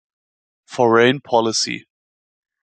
[0.65, 1.85] Foreign Policy.